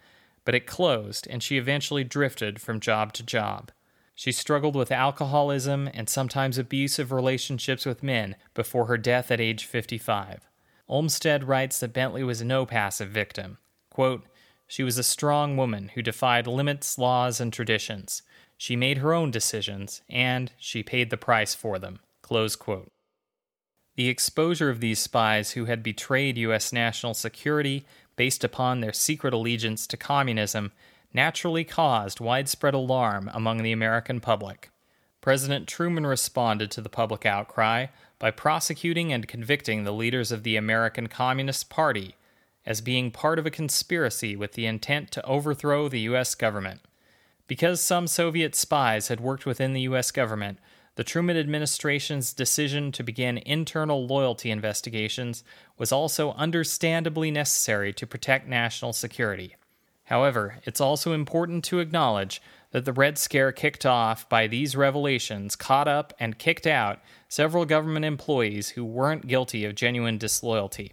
[0.44, 3.70] but it closed and she eventually drifted from job to job.
[4.14, 9.64] She struggled with alcoholism and sometimes abusive relationships with men before her death at age
[9.64, 10.48] 55.
[10.88, 13.58] Olmsted writes that Bentley was no passive victim.
[13.90, 14.24] Quote,
[14.70, 18.22] she was a strong woman who defied limits, laws, and traditions.
[18.56, 21.98] She made her own decisions, and she paid the price for them.
[23.96, 26.72] The exposure of these spies who had betrayed U.S.
[26.72, 30.70] national security based upon their secret allegiance to communism
[31.12, 34.70] naturally caused widespread alarm among the American public.
[35.20, 37.86] President Truman responded to the public outcry
[38.20, 42.14] by prosecuting and convicting the leaders of the American Communist Party
[42.66, 46.34] as being part of a conspiracy with the intent to overthrow the U.S.
[46.34, 46.80] government.
[47.46, 50.10] Because some Soviet spies had worked within the U.S.
[50.10, 50.58] government,
[50.96, 55.42] the Truman administration's decision to begin internal loyalty investigations
[55.78, 59.56] was also understandably necessary to protect national security.
[60.04, 62.42] However, it's also important to acknowledge
[62.72, 67.64] that the Red Scare kicked off by these revelations caught up and kicked out several
[67.64, 70.92] government employees who weren't guilty of genuine disloyalty.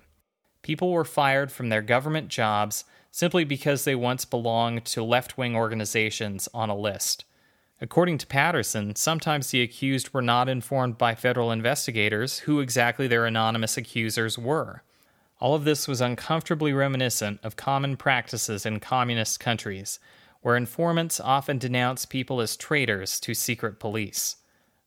[0.68, 5.56] People were fired from their government jobs simply because they once belonged to left wing
[5.56, 7.24] organizations on a list.
[7.80, 13.26] According to Patterson, sometimes the accused were not informed by federal investigators who exactly their
[13.26, 14.84] anonymous accusers were.
[15.40, 20.02] All of this was uncomfortably reminiscent of common practices in communist countries,
[20.42, 24.36] where informants often denounce people as traitors to secret police.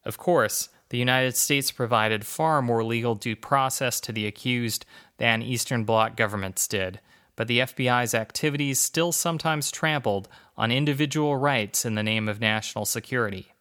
[0.05, 4.85] Of course, the United States provided far more legal due process to the accused
[5.21, 6.99] than Eastern Bloc governments did,
[7.37, 12.87] but the FBI's activities still sometimes trampled on individual rights in the name of national
[12.87, 13.53] security.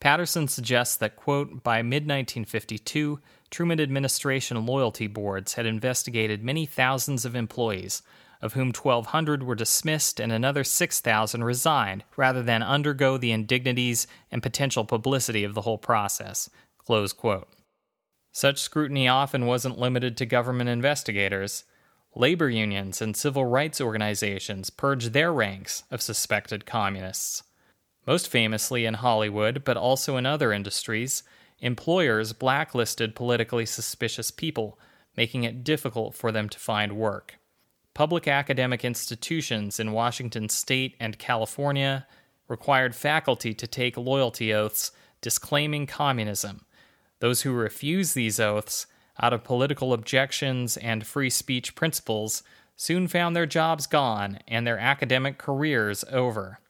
[0.00, 7.24] Patterson suggests that, quote, by mid 1952, Truman administration loyalty boards had investigated many thousands
[7.24, 8.02] of employees,
[8.42, 14.42] of whom 1,200 were dismissed and another 6,000 resigned, rather than undergo the indignities and
[14.42, 16.50] potential publicity of the whole process.
[18.38, 21.64] Such scrutiny often wasn't limited to government investigators.
[22.14, 27.42] Labor unions and civil rights organizations purged their ranks of suspected communists.
[28.06, 31.24] Most famously in Hollywood, but also in other industries,
[31.58, 34.78] employers blacklisted politically suspicious people,
[35.16, 37.40] making it difficult for them to find work.
[37.92, 42.06] Public academic institutions in Washington state and California
[42.46, 46.64] required faculty to take loyalty oaths disclaiming communism.
[47.20, 48.86] Those who refused these oaths,
[49.20, 52.42] out of political objections and free speech principles,
[52.76, 56.60] soon found their jobs gone and their academic careers over.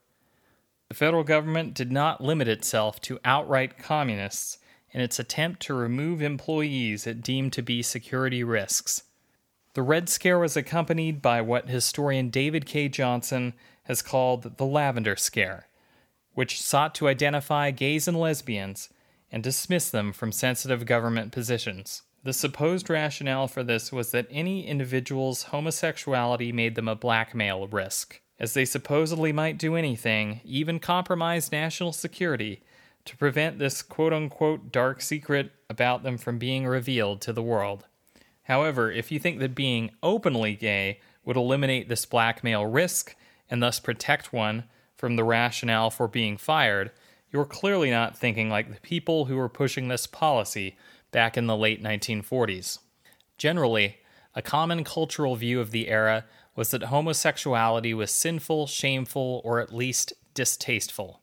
[0.88, 4.58] The federal government did not limit itself to outright communists
[4.90, 9.02] in its attempt to remove employees it deemed to be security risks.
[9.74, 12.88] The Red Scare was accompanied by what historian David K.
[12.88, 15.68] Johnson has called the Lavender Scare,
[16.32, 18.88] which sought to identify gays and lesbians
[19.31, 22.03] and dismiss them from sensitive government positions.
[22.25, 28.21] The supposed rationale for this was that any individual's homosexuality made them a blackmail risk,
[28.41, 32.62] as they supposedly might do anything, even compromise national security,
[33.05, 37.87] to prevent this quote unquote dark secret about them from being revealed to the world.
[38.43, 43.14] However, if you think that being openly gay would eliminate this blackmail risk
[43.51, 44.64] and thus protect one
[44.97, 46.91] from the rationale for being fired,
[47.31, 50.76] you're clearly not thinking like the people who were pushing this policy
[51.11, 52.79] back in the late 1940s.
[53.37, 53.99] Generally,
[54.35, 56.24] a common cultural view of the era
[56.55, 61.22] was that homosexuality was sinful, shameful, or at least distasteful.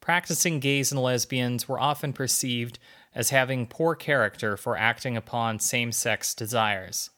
[0.00, 2.78] Practicing gays and lesbians were often perceived
[3.14, 7.10] as having poor character for acting upon same sex desires.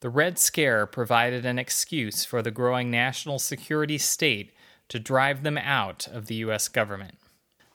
[0.00, 4.52] The Red Scare provided an excuse for the growing national security state
[4.88, 6.68] to drive them out of the U.S.
[6.68, 7.14] government.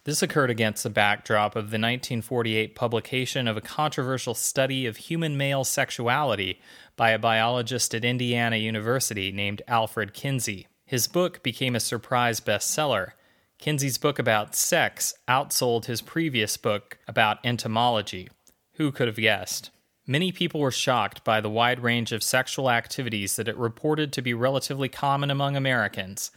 [0.05, 5.35] This occurred against the backdrop of the 1948 publication of a controversial study of human
[5.35, 6.61] male sexuality
[6.95, 10.67] by a biologist at Indiana University named Alfred Kinsey.
[10.85, 13.13] His book became a surprise bestseller.
[13.57, 18.29] Kinsey's book about sex outsold his previous book about entomology.
[18.73, 19.71] Who could have guessed?
[20.05, 24.21] Many people were shocked by the wide range of sexual activities that it reported to
[24.21, 26.29] be relatively common among Americans,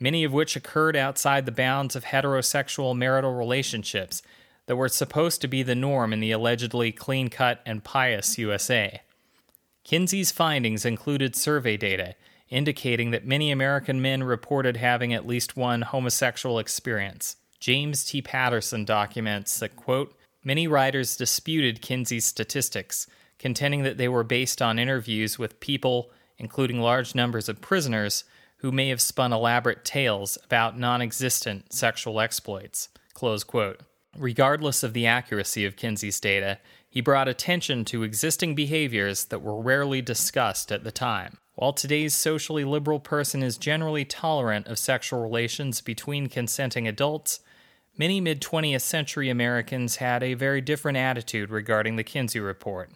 [0.00, 4.22] many of which occurred outside the bounds of heterosexual marital relationships
[4.66, 9.02] that were supposed to be the norm in the allegedly clean cut and pious USA.
[9.84, 12.14] Kinsey's findings included survey data
[12.50, 17.36] indicating that many American men reported having at least one homosexual experience.
[17.60, 18.20] James T.
[18.20, 23.06] Patterson documents that, quote, many writers disputed Kinsey's statistics,
[23.38, 28.24] contending that they were based on interviews with people, including large numbers of prisoners,
[28.60, 32.88] who may have spun elaborate tales about non existent sexual exploits.
[34.16, 36.58] Regardless of the accuracy of Kinsey's data,
[36.88, 41.38] he brought attention to existing behaviors that were rarely discussed at the time.
[41.54, 47.40] While today's socially liberal person is generally tolerant of sexual relations between consenting adults,
[47.96, 52.90] many mid 20th century Americans had a very different attitude regarding the Kinsey Report.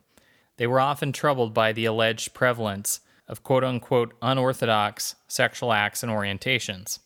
[0.56, 6.12] They were often troubled by the alleged prevalence of quote unquote unorthodox sexual acts and
[6.12, 6.98] orientations.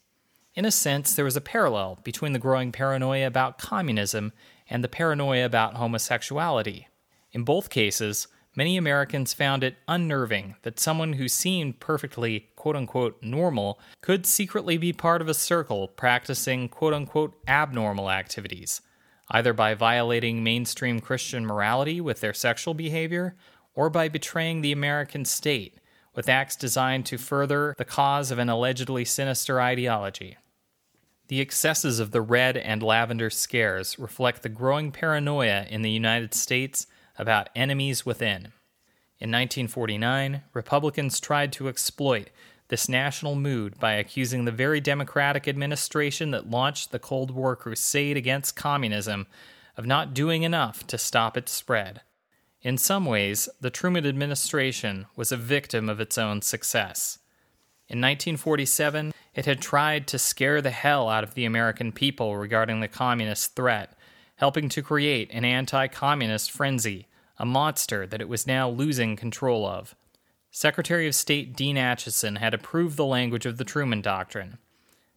[0.54, 4.32] In a sense, there was a parallel between the growing paranoia about communism
[4.68, 6.88] and the paranoia about homosexuality.
[7.30, 13.22] In both cases, many Americans found it unnerving that someone who seemed perfectly quote unquote
[13.22, 18.80] normal could secretly be part of a circle practicing quote unquote abnormal activities,
[19.30, 23.36] either by violating mainstream Christian morality with their sexual behavior
[23.74, 25.78] or by betraying the American state
[26.18, 30.36] with acts designed to further the cause of an allegedly sinister ideology.
[31.28, 36.34] The excesses of the red and lavender scares reflect the growing paranoia in the United
[36.34, 36.88] States
[37.18, 38.52] about enemies within.
[39.20, 42.30] In 1949, Republicans tried to exploit
[42.66, 48.16] this national mood by accusing the very Democratic administration that launched the Cold War crusade
[48.16, 49.28] against communism
[49.76, 52.00] of not doing enough to stop its spread.
[52.62, 57.18] In some ways, the Truman administration was a victim of its own success.
[57.88, 62.80] In 1947, it had tried to scare the hell out of the American people regarding
[62.80, 63.96] the communist threat,
[64.36, 67.06] helping to create an anti communist frenzy,
[67.38, 69.94] a monster that it was now losing control of.
[70.50, 74.58] Secretary of State Dean Acheson had approved the language of the Truman Doctrine.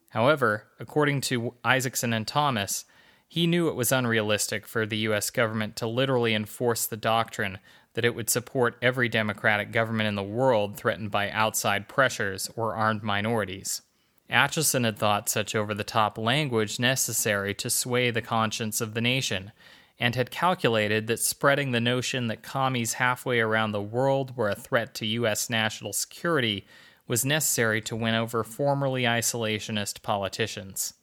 [0.10, 2.86] However, according to Isaacson and Thomas,
[3.32, 5.30] he knew it was unrealistic for the U.S.
[5.30, 7.60] government to literally enforce the doctrine
[7.94, 12.76] that it would support every democratic government in the world threatened by outside pressures or
[12.76, 13.84] armed minorities.
[14.30, 19.02] Acheson had thought such over the top language necessary to sway the conscience of the
[19.02, 19.54] nation,
[19.98, 24.56] and had calculated that spreading the notion that commies halfway around the world were a
[24.56, 25.50] threat to U.S.
[25.50, 26.68] national security
[27.08, 30.96] was necessary to win over formerly isolationist politicians.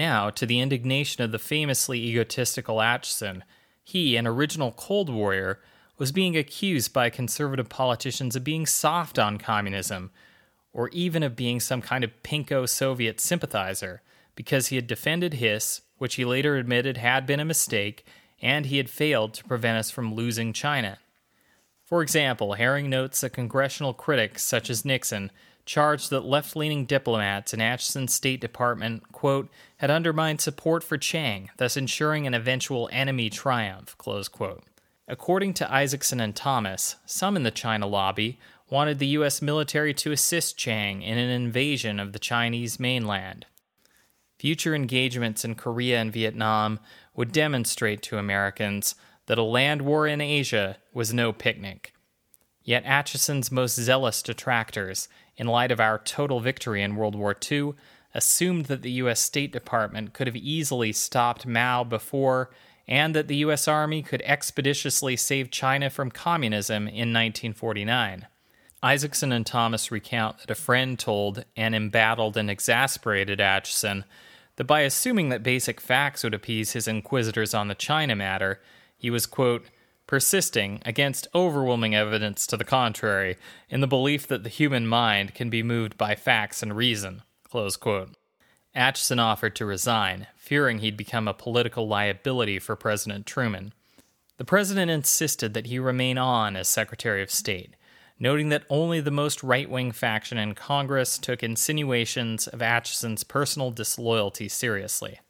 [0.00, 3.42] Now, to the indignation of the famously egotistical Acheson,
[3.84, 5.60] he, an original Cold Warrior,
[5.98, 10.10] was being accused by conservative politicians of being soft on communism,
[10.72, 14.00] or even of being some kind of pinko Soviet sympathizer,
[14.34, 18.06] because he had defended Hiss, which he later admitted had been a mistake,
[18.40, 20.96] and he had failed to prevent us from losing China.
[21.84, 25.30] For example, Herring notes that congressional critics such as Nixon
[25.64, 31.50] charged that left leaning diplomats in Acheson's State Department, quote, had undermined support for Chiang,
[31.56, 34.64] thus ensuring an eventual enemy triumph, close quote.
[35.08, 38.38] According to Isaacson and Thomas, some in the China lobby
[38.70, 39.42] wanted the U.S.
[39.42, 43.46] military to assist Chiang in an invasion of the Chinese mainland.
[44.38, 46.80] Future engagements in Korea and Vietnam
[47.14, 48.94] would demonstrate to Americans
[49.26, 51.92] that a land war in Asia was no picnic.
[52.62, 55.08] Yet Acheson's most zealous detractors
[55.40, 57.72] in light of our total victory in World War II,
[58.12, 59.20] assumed that the U.S.
[59.20, 62.50] State Department could have easily stopped Mao before,
[62.86, 63.66] and that the U.S.
[63.66, 68.26] Army could expeditiously save China from communism in 1949.
[68.82, 74.04] Isaacson and Thomas recount that a friend told an embattled and exasperated Acheson
[74.56, 78.60] that by assuming that basic facts would appease his inquisitors on the China matter,
[78.98, 79.64] he was, quote,
[80.10, 83.36] persisting against overwhelming evidence to the contrary,
[83.68, 87.22] in the belief that the human mind can be moved by facts and reason.
[88.74, 93.72] Acheson offered to resign, fearing he'd become a political liability for President Truman.
[94.36, 97.76] The president insisted that he remain on as Secretary of State,
[98.18, 103.70] noting that only the most right wing faction in Congress took insinuations of Acheson's personal
[103.70, 105.20] disloyalty seriously.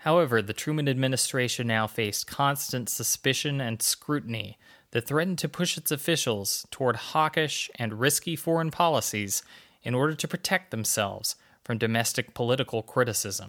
[0.00, 4.58] However, the Truman administration now faced constant suspicion and scrutiny
[4.92, 9.42] that threatened to push its officials toward hawkish and risky foreign policies
[9.82, 13.48] in order to protect themselves from domestic political criticism.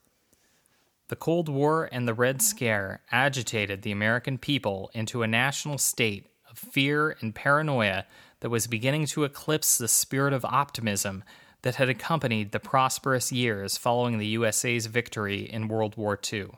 [1.08, 6.28] The Cold War and the Red Scare agitated the American people into a national state
[6.50, 8.06] of fear and paranoia
[8.42, 11.24] that was beginning to eclipse the spirit of optimism
[11.62, 16.50] that had accompanied the prosperous years following the USA's victory in World War II.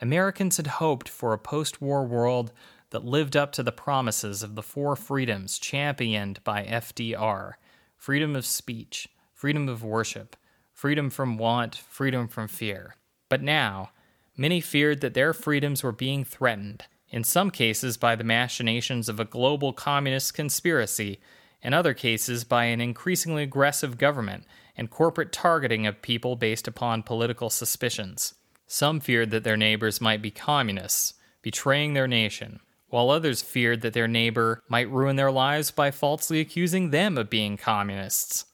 [0.00, 2.52] Americans had hoped for a post war world
[2.90, 7.54] that lived up to the promises of the four freedoms championed by FDR
[7.96, 10.36] freedom of speech, freedom of worship,
[10.74, 12.96] freedom from want, freedom from fear.
[13.30, 13.92] But now,
[14.36, 19.18] many feared that their freedoms were being threatened, in some cases by the machinations of
[19.18, 21.18] a global communist conspiracy
[21.64, 24.44] in other cases by an increasingly aggressive government
[24.76, 28.34] and corporate targeting of people based upon political suspicions.
[28.66, 33.94] Some feared that their neighbors might be communists, betraying their nation, while others feared that
[33.94, 38.44] their neighbor might ruin their lives by falsely accusing them of being communists.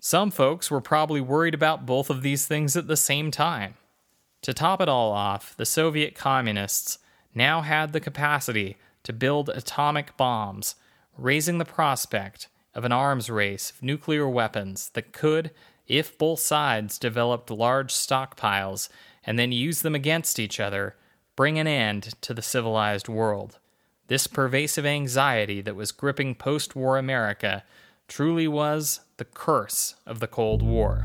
[0.00, 3.74] Some folks were probably worried about both of these things at the same time.
[4.42, 6.98] To top it all off, the Soviet communists
[7.34, 10.76] now had the capacity to build atomic bombs,
[11.16, 12.46] raising the prospect
[12.78, 15.50] of an arms race of nuclear weapons that could,
[15.88, 18.88] if both sides developed large stockpiles
[19.24, 20.94] and then used them against each other,
[21.34, 23.58] bring an end to the civilized world.
[24.06, 27.64] This pervasive anxiety that was gripping post war America
[28.06, 31.04] truly was the curse of the Cold War.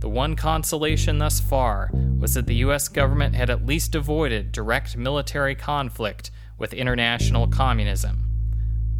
[0.00, 4.96] The one consolation thus far was that the US government had at least avoided direct
[4.96, 8.33] military conflict with international communism.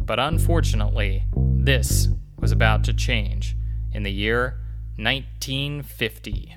[0.05, 3.57] But unfortunately, this was about to change
[3.91, 4.59] in the year
[4.97, 6.55] 1950.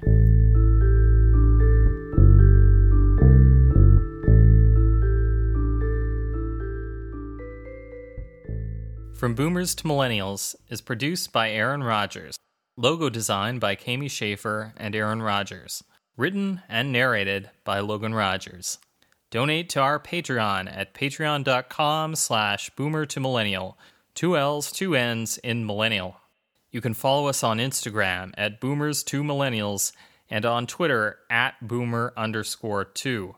[9.14, 12.36] From Boomers to Millennials is produced by Aaron Rodgers.
[12.76, 15.82] Logo design by Kami Schaefer and Aaron Rodgers.
[16.16, 18.78] Written and narrated by Logan Rogers.
[19.30, 23.78] Donate to our Patreon at patreon.com slash boomer to millennial
[24.14, 26.16] two L's, two N's in millennial.
[26.70, 29.92] You can follow us on Instagram at boomers2millennials
[30.28, 33.36] and on Twitter at boomer underscore two.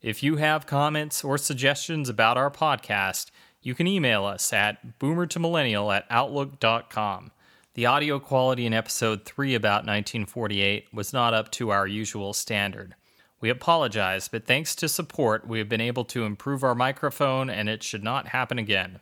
[0.00, 3.30] If you have comments or suggestions about our podcast,
[3.62, 7.30] you can email us at boomertomillennial at outlook.com.
[7.74, 12.94] The audio quality in episode 3 about 1948 was not up to our usual standard.
[13.42, 17.68] We apologize, but thanks to support, we have been able to improve our microphone and
[17.68, 19.00] it should not happen again.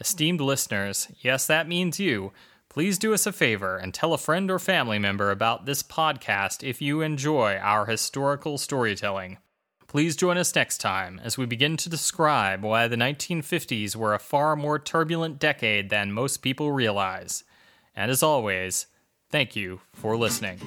[0.00, 2.32] Esteemed listeners, yes, that means you.
[2.70, 6.66] Please do us a favor and tell a friend or family member about this podcast
[6.66, 9.36] if you enjoy our historical storytelling.
[9.86, 14.18] Please join us next time as we begin to describe why the 1950s were a
[14.18, 17.44] far more turbulent decade than most people realize.
[17.94, 18.86] And as always,
[19.30, 20.58] thank you for listening.